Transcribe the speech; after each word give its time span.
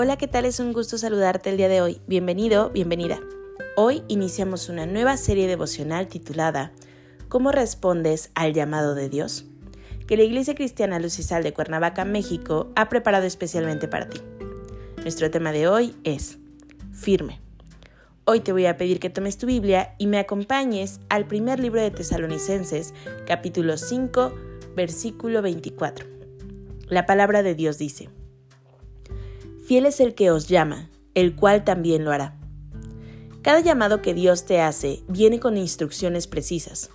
Hola, 0.00 0.16
¿qué 0.16 0.28
tal? 0.28 0.44
Es 0.44 0.60
un 0.60 0.72
gusto 0.72 0.96
saludarte 0.96 1.50
el 1.50 1.56
día 1.56 1.68
de 1.68 1.82
hoy. 1.82 2.00
Bienvenido, 2.06 2.70
bienvenida. 2.70 3.18
Hoy 3.74 4.04
iniciamos 4.06 4.68
una 4.68 4.86
nueva 4.86 5.16
serie 5.16 5.48
devocional 5.48 6.06
titulada 6.06 6.70
¿Cómo 7.28 7.50
respondes 7.50 8.30
al 8.36 8.52
llamado 8.52 8.94
de 8.94 9.08
Dios? 9.08 9.46
que 10.06 10.16
la 10.16 10.22
Iglesia 10.22 10.54
Cristiana 10.54 11.00
Lucisal 11.00 11.42
de 11.42 11.52
Cuernavaca, 11.52 12.04
México, 12.04 12.70
ha 12.76 12.88
preparado 12.88 13.26
especialmente 13.26 13.88
para 13.88 14.08
ti. 14.08 14.20
Nuestro 14.98 15.32
tema 15.32 15.50
de 15.50 15.66
hoy 15.66 15.96
es 16.04 16.38
firme. 16.92 17.40
Hoy 18.24 18.38
te 18.38 18.52
voy 18.52 18.66
a 18.66 18.76
pedir 18.76 19.00
que 19.00 19.10
tomes 19.10 19.36
tu 19.36 19.48
Biblia 19.48 19.96
y 19.98 20.06
me 20.06 20.20
acompañes 20.20 21.00
al 21.08 21.26
primer 21.26 21.58
libro 21.58 21.80
de 21.80 21.90
Tesalonicenses, 21.90 22.94
capítulo 23.26 23.76
5, 23.76 24.32
versículo 24.76 25.42
24. 25.42 26.06
La 26.86 27.04
palabra 27.04 27.42
de 27.42 27.56
Dios 27.56 27.78
dice, 27.78 28.10
Fiel 29.68 29.84
es 29.84 30.00
el 30.00 30.14
que 30.14 30.30
os 30.30 30.48
llama, 30.48 30.88
el 31.12 31.36
cual 31.36 31.62
también 31.62 32.02
lo 32.02 32.10
hará. 32.10 32.34
Cada 33.42 33.60
llamado 33.60 34.00
que 34.00 34.14
Dios 34.14 34.46
te 34.46 34.62
hace 34.62 35.02
viene 35.08 35.40
con 35.40 35.58
instrucciones 35.58 36.26
precisas. 36.26 36.88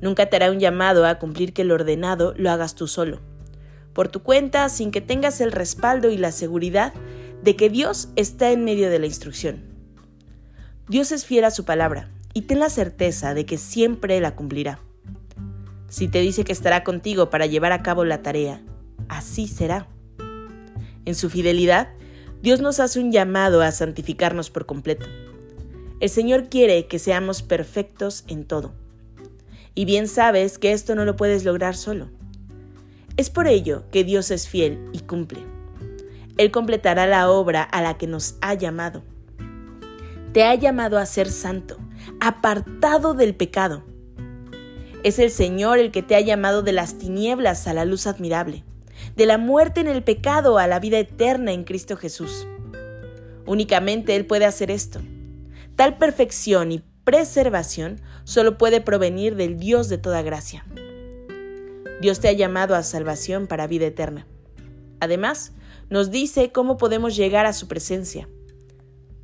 Nunca 0.00 0.26
te 0.26 0.34
hará 0.34 0.50
un 0.50 0.58
llamado 0.58 1.06
a 1.06 1.20
cumplir 1.20 1.52
que 1.52 1.62
lo 1.62 1.76
ordenado 1.76 2.34
lo 2.36 2.50
hagas 2.50 2.74
tú 2.74 2.88
solo, 2.88 3.20
por 3.92 4.08
tu 4.08 4.24
cuenta, 4.24 4.68
sin 4.70 4.90
que 4.90 5.02
tengas 5.02 5.40
el 5.40 5.52
respaldo 5.52 6.10
y 6.10 6.16
la 6.16 6.32
seguridad 6.32 6.92
de 7.44 7.54
que 7.54 7.70
Dios 7.70 8.08
está 8.16 8.50
en 8.50 8.64
medio 8.64 8.90
de 8.90 8.98
la 8.98 9.06
instrucción. 9.06 9.62
Dios 10.88 11.12
es 11.12 11.24
fiel 11.24 11.44
a 11.44 11.52
su 11.52 11.64
palabra 11.64 12.10
y 12.32 12.42
ten 12.42 12.58
la 12.58 12.70
certeza 12.70 13.34
de 13.34 13.46
que 13.46 13.56
siempre 13.56 14.18
la 14.18 14.34
cumplirá. 14.34 14.80
Si 15.88 16.08
te 16.08 16.18
dice 16.22 16.42
que 16.42 16.50
estará 16.50 16.82
contigo 16.82 17.30
para 17.30 17.46
llevar 17.46 17.70
a 17.70 17.84
cabo 17.84 18.04
la 18.04 18.20
tarea, 18.20 18.60
así 19.08 19.46
será. 19.46 19.93
En 21.06 21.14
su 21.14 21.28
fidelidad, 21.28 21.88
Dios 22.42 22.60
nos 22.60 22.80
hace 22.80 23.00
un 23.00 23.12
llamado 23.12 23.62
a 23.62 23.70
santificarnos 23.72 24.50
por 24.50 24.66
completo. 24.66 25.06
El 26.00 26.08
Señor 26.08 26.48
quiere 26.48 26.86
que 26.86 26.98
seamos 26.98 27.42
perfectos 27.42 28.24
en 28.26 28.44
todo. 28.44 28.74
Y 29.74 29.84
bien 29.84 30.08
sabes 30.08 30.58
que 30.58 30.72
esto 30.72 30.94
no 30.94 31.04
lo 31.04 31.16
puedes 31.16 31.44
lograr 31.44 31.76
solo. 31.76 32.10
Es 33.16 33.30
por 33.30 33.46
ello 33.46 33.84
que 33.90 34.04
Dios 34.04 34.30
es 34.30 34.48
fiel 34.48 34.78
y 34.92 35.00
cumple. 35.00 35.40
Él 36.36 36.50
completará 36.50 37.06
la 37.06 37.30
obra 37.30 37.62
a 37.62 37.80
la 37.80 37.96
que 37.96 38.06
nos 38.06 38.36
ha 38.40 38.54
llamado. 38.54 39.02
Te 40.32 40.42
ha 40.44 40.54
llamado 40.54 40.98
a 40.98 41.06
ser 41.06 41.30
santo, 41.30 41.78
apartado 42.20 43.14
del 43.14 43.34
pecado. 43.34 43.84
Es 45.02 45.18
el 45.18 45.30
Señor 45.30 45.78
el 45.78 45.92
que 45.92 46.02
te 46.02 46.16
ha 46.16 46.20
llamado 46.20 46.62
de 46.62 46.72
las 46.72 46.98
tinieblas 46.98 47.68
a 47.68 47.74
la 47.74 47.84
luz 47.84 48.06
admirable 48.06 48.64
de 49.16 49.26
la 49.26 49.38
muerte 49.38 49.80
en 49.80 49.88
el 49.88 50.02
pecado 50.02 50.58
a 50.58 50.66
la 50.66 50.80
vida 50.80 50.98
eterna 50.98 51.52
en 51.52 51.64
Cristo 51.64 51.96
Jesús. 51.96 52.46
Únicamente 53.46 54.16
Él 54.16 54.26
puede 54.26 54.44
hacer 54.44 54.70
esto. 54.70 55.00
Tal 55.76 55.98
perfección 55.98 56.72
y 56.72 56.82
preservación 57.04 58.00
solo 58.24 58.58
puede 58.58 58.80
provenir 58.80 59.36
del 59.36 59.58
Dios 59.58 59.88
de 59.88 59.98
toda 59.98 60.22
gracia. 60.22 60.64
Dios 62.00 62.20
te 62.20 62.28
ha 62.28 62.32
llamado 62.32 62.74
a 62.74 62.82
salvación 62.82 63.46
para 63.46 63.66
vida 63.66 63.86
eterna. 63.86 64.26
Además, 65.00 65.52
nos 65.90 66.10
dice 66.10 66.50
cómo 66.50 66.76
podemos 66.76 67.16
llegar 67.16 67.46
a 67.46 67.52
su 67.52 67.68
presencia. 67.68 68.28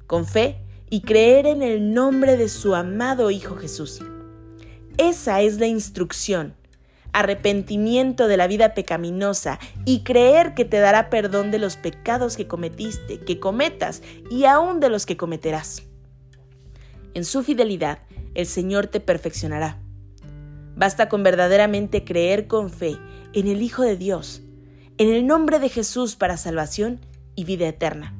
Con 0.07 0.27
fe 0.27 0.61
y 0.91 1.03
creer 1.03 1.47
en 1.47 1.63
el 1.63 1.95
nombre 1.95 2.37
de 2.37 2.49
su 2.49 2.75
amado 2.75 3.31
Hijo 3.31 3.57
Jesús. 3.57 4.01
Esa 4.99 5.41
es 5.41 5.59
la 5.59 5.67
instrucción 5.67 6.55
arrepentimiento 7.13 8.29
de 8.29 8.37
la 8.37 8.47
vida 8.47 8.75
pecaminosa 8.75 9.59
y 9.85 10.03
creer 10.03 10.55
que 10.55 10.65
te 10.65 10.79
dará 10.79 11.11
perdón 11.11 11.51
de 11.51 11.59
los 11.59 11.77
pecados 11.77 12.37
que 12.37 12.47
cometiste, 12.47 13.21
que 13.21 13.41
cometas 13.41 14.03
y 14.31 14.45
aún 14.45 14.81
de 14.81 14.91
los 14.91 15.07
que 15.07 15.17
cometerás. 15.17 15.83
En 17.15 17.25
su 17.25 17.43
fidelidad, 17.43 18.01
el 18.35 18.47
Señor 18.47 18.87
te 18.87 19.01
perfeccionará. 19.01 19.79
Basta 20.77 21.09
con 21.09 21.23
verdaderamente 21.23 22.05
creer 22.05 22.47
con 22.47 22.71
fe 22.71 22.97
en 23.33 23.49
el 23.49 23.63
Hijo 23.63 23.83
de 23.83 23.97
Dios, 23.97 24.43
en 24.99 25.09
el 25.09 25.27
nombre 25.27 25.59
de 25.59 25.69
Jesús 25.69 26.17
para 26.17 26.37
salvación 26.37 27.01
y 27.35 27.45
vida 27.45 27.69
eterna. 27.69 28.15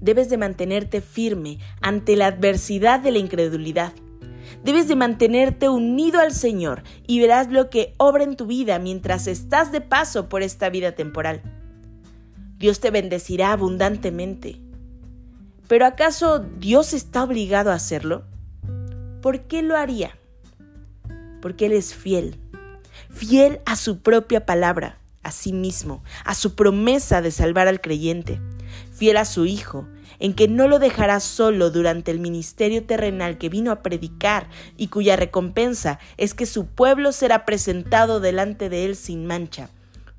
Debes 0.00 0.30
de 0.30 0.38
mantenerte 0.38 1.00
firme 1.02 1.58
ante 1.82 2.16
la 2.16 2.26
adversidad 2.26 3.00
de 3.00 3.10
la 3.10 3.18
incredulidad 3.18 3.92
Debes 4.64 4.88
de 4.88 4.96
mantenerte 4.96 5.68
unido 5.68 6.20
al 6.20 6.32
Señor 6.32 6.82
y 7.06 7.20
verás 7.20 7.50
lo 7.50 7.70
que 7.70 7.94
obra 7.98 8.24
en 8.24 8.36
tu 8.36 8.46
vida 8.46 8.78
mientras 8.78 9.26
estás 9.26 9.72
de 9.72 9.80
paso 9.80 10.28
por 10.28 10.42
esta 10.42 10.68
vida 10.68 10.92
temporal. 10.92 11.42
Dios 12.58 12.80
te 12.80 12.90
bendecirá 12.90 13.52
abundantemente. 13.52 14.60
¿Pero 15.66 15.86
acaso 15.86 16.40
Dios 16.40 16.92
está 16.92 17.24
obligado 17.24 17.70
a 17.70 17.74
hacerlo? 17.74 18.24
¿Por 19.22 19.42
qué 19.42 19.62
lo 19.62 19.76
haría? 19.76 20.18
Porque 21.40 21.66
Él 21.66 21.72
es 21.72 21.94
fiel, 21.94 22.38
fiel 23.08 23.60
a 23.66 23.76
su 23.76 24.00
propia 24.00 24.46
palabra, 24.46 24.98
a 25.22 25.30
sí 25.30 25.52
mismo, 25.52 26.02
a 26.24 26.34
su 26.34 26.54
promesa 26.54 27.22
de 27.22 27.30
salvar 27.30 27.68
al 27.68 27.80
creyente, 27.80 28.40
fiel 28.92 29.16
a 29.16 29.24
su 29.24 29.46
Hijo, 29.46 29.86
en 30.20 30.34
que 30.34 30.46
no 30.46 30.68
lo 30.68 30.78
dejará 30.78 31.18
solo 31.18 31.70
durante 31.70 32.10
el 32.10 32.20
ministerio 32.20 32.84
terrenal 32.84 33.38
que 33.38 33.48
vino 33.48 33.72
a 33.72 33.82
predicar 33.82 34.48
y 34.76 34.88
cuya 34.88 35.16
recompensa 35.16 35.98
es 36.18 36.34
que 36.34 36.46
su 36.46 36.66
pueblo 36.66 37.10
será 37.10 37.44
presentado 37.44 38.20
delante 38.20 38.68
de 38.68 38.84
él 38.84 38.94
sin 38.94 39.26
mancha. 39.26 39.70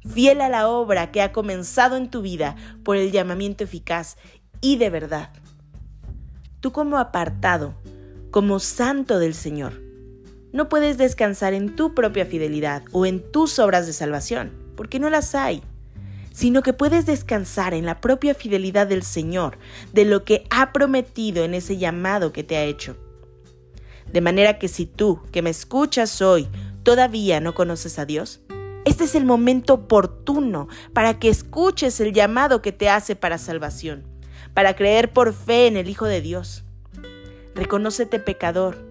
Fiel 0.06 0.42
a 0.42 0.50
la 0.50 0.68
obra 0.68 1.12
que 1.12 1.22
ha 1.22 1.32
comenzado 1.32 1.96
en 1.96 2.10
tu 2.10 2.22
vida 2.22 2.56
por 2.84 2.98
el 2.98 3.12
llamamiento 3.12 3.64
eficaz 3.64 4.18
y 4.60 4.78
de 4.78 4.90
verdad. 4.90 5.30
Tú 6.60 6.72
como 6.72 6.98
apartado, 6.98 7.76
como 8.32 8.60
santo 8.60 9.20
del 9.20 9.36
Señor, 9.36 9.82
no 10.52 10.68
puedes 10.68 10.98
descansar 10.98 11.54
en 11.54 11.76
tu 11.76 11.94
propia 11.94 12.26
fidelidad 12.26 12.84
o 12.92 13.06
en 13.06 13.32
tus 13.32 13.60
obras 13.60 13.86
de 13.86 13.94
salvación, 13.94 14.52
porque 14.76 15.00
no 15.00 15.10
las 15.10 15.36
hay 15.36 15.64
sino 16.32 16.62
que 16.62 16.74
puedes 16.74 17.06
descansar 17.06 17.74
en 17.74 17.86
la 17.86 18.02
propia 18.02 18.34
fidelidad 18.34 18.88
del 18.88 19.04
Señor, 19.04 19.58
de 19.94 20.06
lo 20.06 20.24
que 20.24 20.46
ha 20.50 20.72
prometido 20.72 21.44
en 21.44 21.54
ese 21.54 21.78
llamado 21.78 22.32
que 22.32 22.44
te 22.44 22.58
ha 22.58 22.64
hecho. 22.64 22.98
De 24.12 24.22
manera 24.22 24.60
que 24.60 24.68
si 24.68 24.86
tú, 24.86 25.22
que 25.32 25.42
me 25.42 25.50
escuchas 25.50 26.22
hoy, 26.22 26.48
todavía 26.84 27.40
no 27.40 27.54
conoces 27.54 28.00
a 28.00 28.06
Dios, 28.06 28.42
este 28.84 29.04
es 29.04 29.14
el 29.14 29.26
momento 29.26 29.76
oportuno 29.76 30.68
para 30.94 31.20
que 31.20 31.30
escuches 31.30 32.00
el 32.00 32.14
llamado 32.14 32.62
que 32.62 32.72
te 32.72 32.90
hace 32.90 33.16
para 33.16 33.38
salvación, 33.38 34.04
para 34.54 34.76
creer 34.76 35.14
por 35.14 35.34
fe 35.34 35.68
en 35.68 35.78
el 35.78 35.88
Hijo 35.88 36.06
de 36.06 36.22
Dios. 36.22 36.64
Reconócete 37.54 38.20
pecador, 38.20 38.84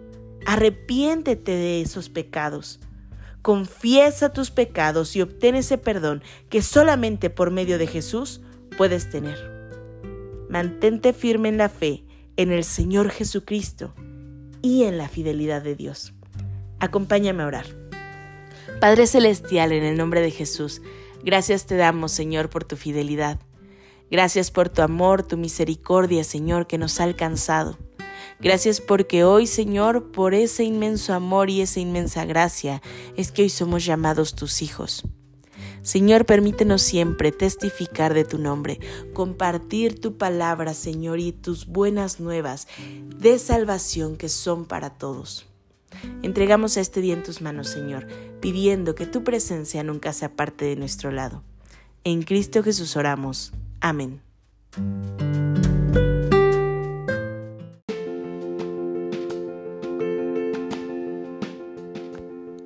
arrepiéntete 0.47 1.53
de 1.53 1.81
esos 1.81 2.09
pecados 2.09 2.79
Confiesa 3.43 4.33
tus 4.33 4.51
pecados 4.51 5.17
y 5.17 5.23
obtén 5.23 5.55
ese 5.55 5.78
perdón 5.78 6.23
que 6.49 6.62
solamente 6.62 7.31
por 7.31 7.50
medio 7.50 7.79
de 7.79 7.87
Jesús 7.87 8.41
puedes 8.76 9.09
tener. 9.11 9.38
Mantente 10.49 11.12
firme 11.12 11.49
en 11.49 11.59
la 11.59 11.69
fe 11.69 12.05
en 12.37 12.53
el 12.53 12.64
Señor 12.64 13.11
Jesucristo 13.11 13.94
y 14.62 14.85
en 14.85 14.97
la 14.97 15.09
fidelidad 15.09 15.62
de 15.62 15.75
Dios. 15.75 16.14
Acompáñame 16.79 17.43
a 17.43 17.47
orar. 17.47 17.67
Padre 18.81 19.06
Celestial, 19.06 19.73
en 19.73 19.85
el 19.85 19.99
nombre 19.99 20.23
de 20.23 20.31
Jesús, 20.31 20.81
gracias 21.23 21.67
te 21.67 21.76
damos, 21.76 22.12
Señor, 22.12 22.49
por 22.49 22.64
tu 22.64 22.76
fidelidad. 22.76 23.38
Gracias 24.11 24.50
por 24.50 24.70
tu 24.70 24.81
amor, 24.81 25.23
tu 25.23 25.37
misericordia, 25.37 26.25
Señor, 26.25 26.67
que 26.67 26.79
nos 26.79 26.99
ha 26.99 27.05
alcanzado. 27.05 27.76
Gracias 28.40 28.81
porque 28.81 29.25
hoy, 29.25 29.46
Señor, 29.46 30.12
por 30.12 30.34
ese 30.34 30.64
inmenso 30.64 31.12
amor 31.12 31.50
y 31.50 31.60
esa 31.60 31.81
inmensa 31.81 32.25
gracia, 32.25 32.81
es 33.16 33.32
que 33.32 33.42
hoy 33.42 33.50
somos 33.50 33.84
llamados 33.84 34.34
tus 34.34 34.62
hijos. 34.62 35.04
Señor, 35.82 36.26
permítenos 36.26 36.82
siempre 36.82 37.32
testificar 37.32 38.12
de 38.12 38.25
tu 38.25 38.38
nombre, 38.38 38.81
compartir 39.14 40.00
tu 40.00 40.19
palabra, 40.19 40.75
Señor, 40.75 41.20
y 41.20 41.32
tus 41.32 41.66
buenas 41.66 42.20
nuevas 42.20 42.69
de 43.16 43.38
salvación 43.38 44.16
que 44.16 44.28
son 44.28 44.66
para 44.66 44.90
todos. 44.90 45.46
Entregamos 46.22 46.76
este 46.76 47.00
día 47.00 47.14
en 47.14 47.22
tus 47.22 47.40
manos, 47.40 47.69
Señor, 47.69 48.06
pidiendo 48.40 48.94
que 48.94 49.06
tu 49.06 49.25
presencia 49.25 49.82
nunca 49.82 50.12
sea 50.12 50.34
parte 50.34 50.64
de 50.64 50.76
nuestro 50.76 51.10
lado. 51.10 51.42
En 52.04 52.22
Cristo 52.22 52.62
Jesús 52.62 52.96
oramos. 52.96 53.52
Amén. 53.81 54.20